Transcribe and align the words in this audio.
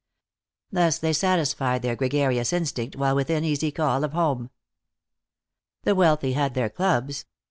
Thus 0.71 0.97
they 0.97 1.13
satisfied 1.13 1.83
their 1.83 1.95
gregarious 1.95 2.51
instinct 2.53 2.95
while 2.95 3.15
within 3.15 3.43
easy 3.43 3.69
call 3.69 4.03
of 4.03 4.13
home. 4.13 4.49
The 5.83 5.93
wealthy 5.93 6.33
had 6.33 6.55
their 6.55 6.71
clubs. 6.71 7.27